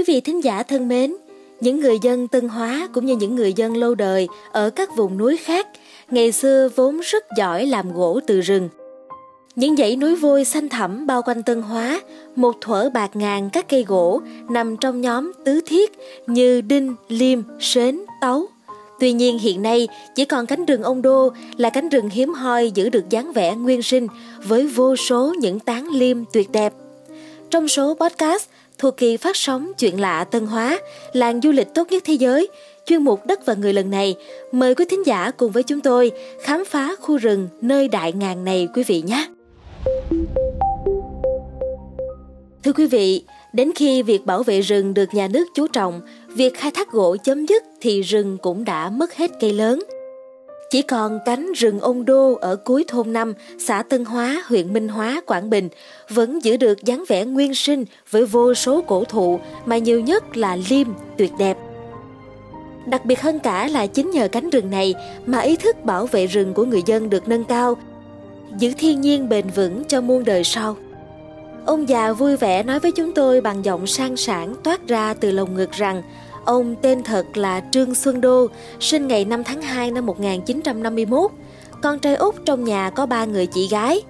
[0.00, 1.14] Quý vị thính giả thân mến,
[1.60, 5.18] những người dân Tân Hóa cũng như những người dân lâu đời ở các vùng
[5.18, 5.68] núi khác
[6.10, 8.68] ngày xưa vốn rất giỏi làm gỗ từ rừng.
[9.56, 12.00] Những dãy núi vôi xanh thẳm bao quanh Tân Hóa,
[12.36, 15.92] một thuở bạc ngàn các cây gỗ nằm trong nhóm tứ thiết
[16.26, 18.46] như đinh, liêm, sến, tấu.
[19.00, 22.70] Tuy nhiên hiện nay chỉ còn cánh rừng ông Đô là cánh rừng hiếm hoi
[22.70, 24.06] giữ được dáng vẻ nguyên sinh
[24.46, 26.72] với vô số những tán liêm tuyệt đẹp.
[27.50, 28.48] Trong số podcast
[28.80, 30.80] thuộc kỳ phát sóng Chuyện lạ Tân Hóa,
[31.12, 32.48] làng du lịch tốt nhất thế giới,
[32.86, 34.16] chuyên mục Đất và Người lần này,
[34.52, 36.12] mời quý thính giả cùng với chúng tôi
[36.42, 39.26] khám phá khu rừng nơi đại ngàn này quý vị nhé.
[42.62, 46.54] Thưa quý vị, đến khi việc bảo vệ rừng được nhà nước chú trọng, việc
[46.58, 49.82] khai thác gỗ chấm dứt thì rừng cũng đã mất hết cây lớn.
[50.70, 54.88] Chỉ còn cánh rừng ông đô ở cuối thôn năm xã Tân Hóa, huyện Minh
[54.88, 55.68] Hóa, Quảng Bình
[56.08, 60.36] vẫn giữ được dáng vẻ nguyên sinh với vô số cổ thụ mà nhiều nhất
[60.36, 60.86] là liêm
[61.18, 61.56] tuyệt đẹp.
[62.86, 64.94] Đặc biệt hơn cả là chính nhờ cánh rừng này
[65.26, 67.76] mà ý thức bảo vệ rừng của người dân được nâng cao,
[68.58, 70.76] giữ thiên nhiên bền vững cho muôn đời sau.
[71.66, 75.30] Ông già vui vẻ nói với chúng tôi bằng giọng sang sảng toát ra từ
[75.30, 76.02] lồng ngực rằng
[76.44, 78.46] ông tên thật là Trương Xuân Đô,
[78.80, 81.30] sinh ngày 5 tháng 2 năm 1951.
[81.82, 84.02] Con trai út trong nhà có ba người chị gái.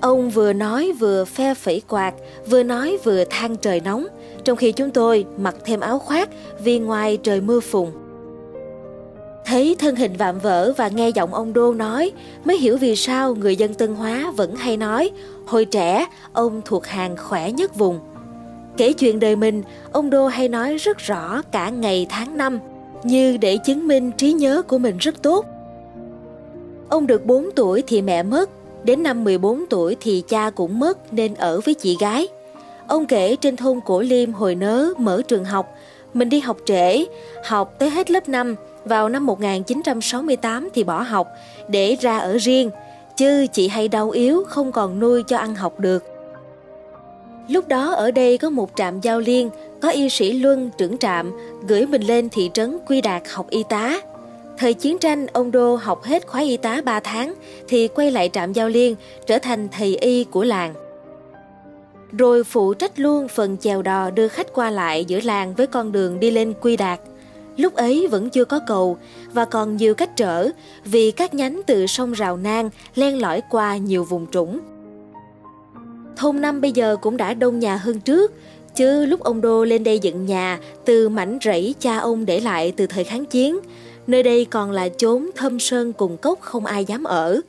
[0.00, 2.14] Ông vừa nói vừa phe phẩy quạt,
[2.50, 4.06] vừa nói vừa than trời nóng,
[4.44, 6.28] trong khi chúng tôi mặc thêm áo khoác
[6.64, 7.88] vì ngoài trời mưa phùn.
[9.46, 12.12] Thấy thân hình vạm vỡ và nghe giọng ông Đô nói
[12.44, 15.10] mới hiểu vì sao người dân Tân Hóa vẫn hay nói
[15.46, 18.00] hồi trẻ ông thuộc hàng khỏe nhất vùng.
[18.76, 22.60] Kể chuyện đời mình, ông Đô hay nói rất rõ cả ngày tháng năm
[23.04, 25.46] như để chứng minh trí nhớ của mình rất tốt.
[26.88, 28.50] Ông được 4 tuổi thì mẹ mất,
[28.84, 32.28] đến năm 14 tuổi thì cha cũng mất nên ở với chị gái.
[32.86, 35.74] Ông kể trên thôn Cổ Liêm hồi nớ mở trường học,
[36.14, 37.04] mình đi học trễ,
[37.44, 41.28] học tới hết lớp 5, vào năm 1968 thì bỏ học
[41.68, 42.70] để ra ở riêng,
[43.16, 46.11] chứ chị hay đau yếu không còn nuôi cho ăn học được.
[47.48, 51.32] Lúc đó ở đây có một trạm giao liên, có y sĩ Luân trưởng trạm
[51.68, 54.00] gửi mình lên thị trấn Quy Đạt học y tá.
[54.58, 57.34] Thời chiến tranh, ông Đô học hết khóa y tá 3 tháng
[57.68, 60.74] thì quay lại trạm giao liên, trở thành thầy y của làng.
[62.12, 65.92] Rồi phụ trách luôn phần chèo đò đưa khách qua lại giữa làng với con
[65.92, 67.00] đường đi lên Quy Đạt.
[67.56, 68.98] Lúc ấy vẫn chưa có cầu
[69.32, 70.48] và còn nhiều cách trở
[70.84, 74.60] vì các nhánh từ sông Rào Nang len lỏi qua nhiều vùng trũng.
[76.16, 78.32] Thôn năm bây giờ cũng đã đông nhà hơn trước,
[78.74, 82.72] chứ lúc ông Đô lên đây dựng nhà từ mảnh rẫy cha ông để lại
[82.76, 83.58] từ thời kháng chiến,
[84.06, 87.40] nơi đây còn là chốn thâm sơn cùng cốc không ai dám ở.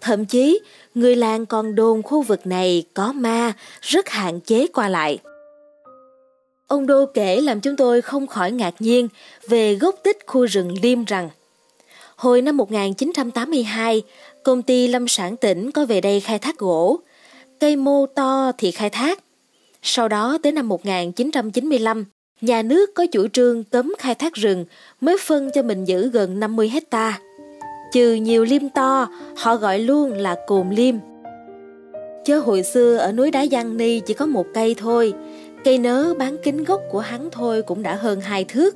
[0.00, 0.60] Thậm chí,
[0.94, 5.18] người làng còn đồn khu vực này có ma, rất hạn chế qua lại.
[6.66, 9.08] Ông Đô kể làm chúng tôi không khỏi ngạc nhiên
[9.48, 11.28] về gốc tích khu rừng Liêm rằng
[12.16, 14.02] Hồi năm 1982,
[14.42, 17.00] công ty Lâm sản tỉnh có về đây khai thác gỗ.
[17.62, 19.18] Cây mô to thì khai thác.
[19.82, 22.04] Sau đó tới năm 1995,
[22.40, 24.64] nhà nước có chủ trương cấm khai thác rừng
[25.00, 27.18] mới phân cho mình giữ gần 50 hecta.
[27.92, 30.94] Trừ nhiều liêm to, họ gọi luôn là cồn liêm.
[32.24, 35.12] Chớ hồi xưa ở núi Đá Giang Ni chỉ có một cây thôi,
[35.64, 38.74] cây nớ bán kính gốc của hắn thôi cũng đã hơn hai thước.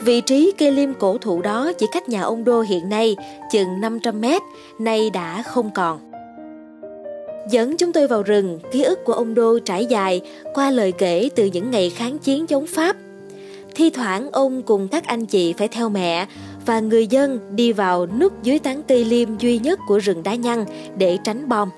[0.00, 3.16] Vị trí cây liêm cổ thụ đó chỉ cách nhà ông Đô hiện nay
[3.52, 4.42] chừng 500 mét,
[4.78, 6.15] nay đã không còn.
[7.50, 10.20] Dẫn chúng tôi vào rừng, ký ức của ông Đô trải dài
[10.54, 12.96] qua lời kể từ những ngày kháng chiến chống Pháp.
[13.74, 16.26] Thi thoảng ông cùng các anh chị phải theo mẹ
[16.66, 20.34] và người dân đi vào nút dưới tán cây liêm duy nhất của rừng đá
[20.34, 20.64] nhăn
[20.98, 21.70] để tránh bom.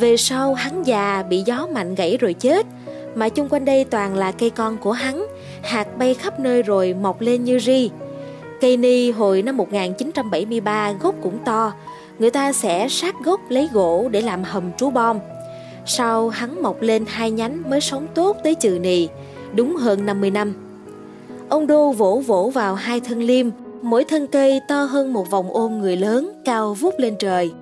[0.00, 2.66] Về sau hắn già bị gió mạnh gãy rồi chết,
[3.14, 5.26] mà chung quanh đây toàn là cây con của hắn,
[5.62, 7.90] hạt bay khắp nơi rồi mọc lên như ri.
[8.60, 11.72] Cây ni hồi năm 1973 gốc cũng to,
[12.20, 15.18] người ta sẽ sát gốc lấy gỗ để làm hầm trú bom.
[15.86, 19.08] Sau hắn mọc lên hai nhánh mới sống tốt tới trừ nì,
[19.54, 20.54] đúng hơn 50 năm.
[21.48, 23.46] Ông Đô vỗ vỗ vào hai thân liêm,
[23.82, 27.52] mỗi thân cây to hơn một vòng ôm người lớn cao vút lên trời.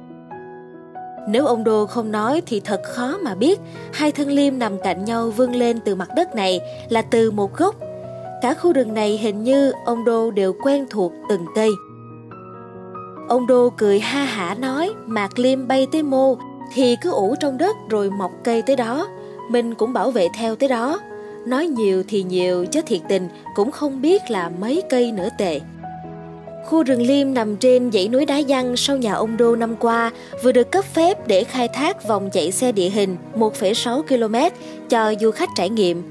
[1.29, 3.61] Nếu ông Đô không nói thì thật khó mà biết
[3.93, 7.57] hai thân liêm nằm cạnh nhau vươn lên từ mặt đất này là từ một
[7.57, 7.75] gốc.
[8.43, 11.71] Cả khu rừng này hình như ông Đô đều quen thuộc từng cây.
[13.29, 16.37] Ông Đô cười ha hả nói mạc liêm bay tới mô
[16.75, 19.09] thì cứ ủ trong đất rồi mọc cây tới đó.
[19.51, 21.01] Mình cũng bảo vệ theo tới đó.
[21.47, 25.61] Nói nhiều thì nhiều chứ thiệt tình cũng không biết là mấy cây nữa tệ.
[26.67, 30.11] Khu rừng Liêm nằm trên dãy núi đá văng sau nhà ông Đô năm qua
[30.45, 34.57] vừa được cấp phép để khai thác vòng chạy xe địa hình 1,6 km
[34.89, 36.03] cho du khách trải nghiệm.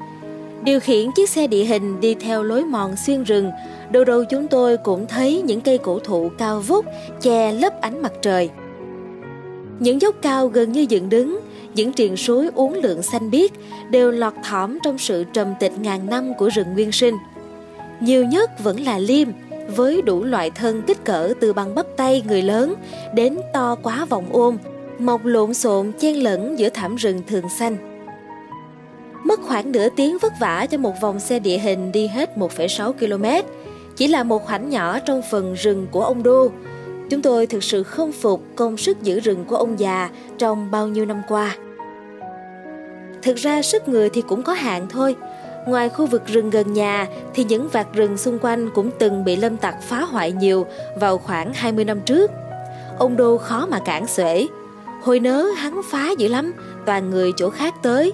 [0.68, 3.52] Điều khiển chiếc xe địa hình đi theo lối mòn xuyên rừng,
[3.92, 6.86] Đâu đầu chúng tôi cũng thấy những cây cổ thụ cao vút
[7.22, 8.50] che lấp ánh mặt trời.
[9.80, 11.40] Những dốc cao gần như dựng đứng,
[11.76, 13.52] những triền suối uốn lượn xanh biếc
[13.90, 17.16] đều lọt thỏm trong sự trầm tịch ngàn năm của rừng nguyên sinh.
[18.00, 19.28] Nhiều nhất vẫn là liêm,
[19.76, 22.74] với đủ loại thân kích cỡ từ bằng bắp tay người lớn
[23.14, 24.58] đến to quá vòng ôm,
[25.00, 27.87] mọc lộn xộn chen lẫn giữa thảm rừng thường xanh.
[29.24, 32.94] Mất khoảng nửa tiếng vất vả cho một vòng xe địa hình đi hết 1,6
[32.94, 33.48] km,
[33.96, 36.52] chỉ là một khoảnh nhỏ trong phần rừng của ông Đô.
[37.10, 40.88] Chúng tôi thực sự không phục công sức giữ rừng của ông già trong bao
[40.88, 41.56] nhiêu năm qua.
[43.22, 45.16] Thực ra sức người thì cũng có hạn thôi.
[45.68, 49.36] Ngoài khu vực rừng gần nhà thì những vạt rừng xung quanh cũng từng bị
[49.36, 50.66] lâm tặc phá hoại nhiều
[51.00, 52.32] vào khoảng 20 năm trước.
[52.98, 54.48] Ông Đô khó mà cản xuể.
[55.02, 56.54] Hồi nớ hắn phá dữ lắm,
[56.86, 58.14] toàn người chỗ khác tới.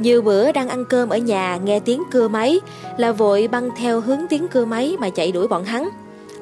[0.00, 2.60] Nhiều bữa đang ăn cơm ở nhà nghe tiếng cưa máy
[2.96, 5.88] là vội băng theo hướng tiếng cưa máy mà chạy đuổi bọn hắn.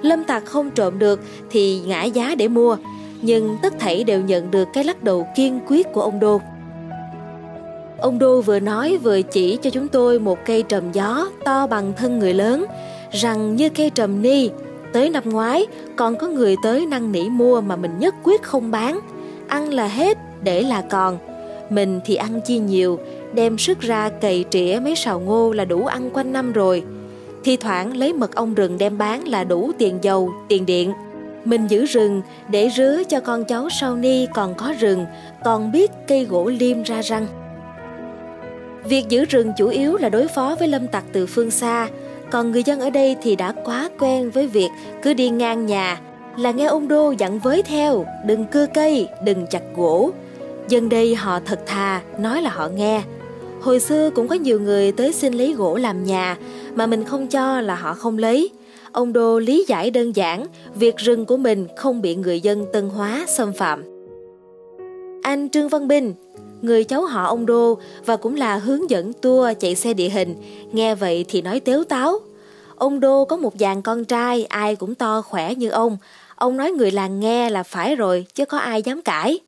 [0.02, 1.20] Lâm tạc không trộm được
[1.50, 2.76] thì ngã giá để mua,
[3.22, 6.40] nhưng tất thảy đều nhận được cái lắc đầu kiên quyết của ông Đô.
[7.98, 11.92] Ông Đô vừa nói vừa chỉ cho chúng tôi một cây trầm gió to bằng
[11.96, 12.64] thân người lớn,
[13.12, 14.50] rằng như cây trầm ni,
[14.92, 15.66] tới năm ngoái
[15.96, 19.00] còn có người tới năn nỉ mua mà mình nhất quyết không bán,
[19.48, 21.18] ăn là hết, để là còn.
[21.70, 22.98] Mình thì ăn chi nhiều,
[23.34, 26.82] đem sức ra cày trĩa mấy sào ngô là đủ ăn quanh năm rồi.
[27.44, 30.92] Thi thoảng lấy mật ong rừng đem bán là đủ tiền dầu, tiền điện.
[31.44, 35.06] Mình giữ rừng để rứa cho con cháu sau ni còn có rừng,
[35.44, 37.26] còn biết cây gỗ liêm ra răng.
[38.84, 41.88] Việc giữ rừng chủ yếu là đối phó với lâm tặc từ phương xa,
[42.30, 44.68] còn người dân ở đây thì đã quá quen với việc
[45.02, 46.00] cứ đi ngang nhà
[46.36, 50.10] là nghe ông Đô dặn với theo, đừng cưa cây, đừng chặt gỗ.
[50.68, 53.02] Dân đây họ thật thà, nói là họ nghe.
[53.68, 56.36] Hồi xưa cũng có nhiều người tới xin lấy gỗ làm nhà
[56.74, 58.50] mà mình không cho là họ không lấy.
[58.92, 62.88] Ông Đô lý giải đơn giản việc rừng của mình không bị người dân tân
[62.88, 63.82] hóa xâm phạm.
[65.22, 66.14] Anh Trương Văn Bình,
[66.62, 70.34] người cháu họ ông Đô và cũng là hướng dẫn tour chạy xe địa hình,
[70.72, 72.18] nghe vậy thì nói tếu táo.
[72.76, 75.96] Ông Đô có một dàn con trai ai cũng to khỏe như ông,
[76.34, 79.38] ông nói người làng nghe là phải rồi chứ có ai dám cãi.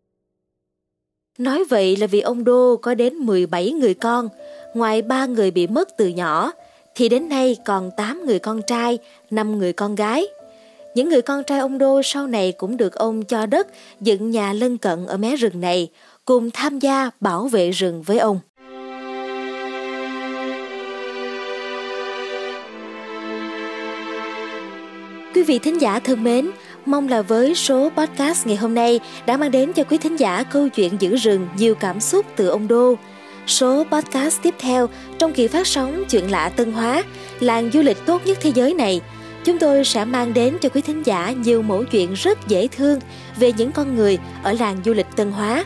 [1.40, 4.28] Nói vậy là vì ông Đô có đến 17 người con,
[4.74, 6.52] ngoài ba người bị mất từ nhỏ,
[6.94, 8.98] thì đến nay còn 8 người con trai,
[9.30, 10.26] 5 người con gái.
[10.94, 13.66] Những người con trai ông Đô sau này cũng được ông cho đất
[14.00, 15.88] dựng nhà lân cận ở mé rừng này,
[16.24, 18.40] cùng tham gia bảo vệ rừng với ông.
[25.34, 26.50] Quý vị thính giả thân mến,
[26.90, 30.42] mong là với số podcast ngày hôm nay đã mang đến cho quý thính giả
[30.42, 32.94] câu chuyện giữ rừng nhiều cảm xúc từ ông Đô.
[33.46, 34.88] Số podcast tiếp theo
[35.18, 37.04] trong kỳ phát sóng Chuyện lạ Tân Hóa,
[37.40, 39.00] làng du lịch tốt nhất thế giới này,
[39.44, 43.00] chúng tôi sẽ mang đến cho quý thính giả nhiều mẫu chuyện rất dễ thương
[43.38, 45.64] về những con người ở làng du lịch Tân Hóa.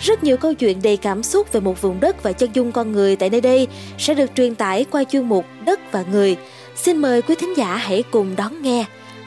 [0.00, 2.92] Rất nhiều câu chuyện đầy cảm xúc về một vùng đất và chân dung con
[2.92, 3.68] người tại nơi đây
[3.98, 6.36] sẽ được truyền tải qua chuyên mục Đất và Người.
[6.76, 8.84] Xin mời quý thính giả hãy cùng đón nghe.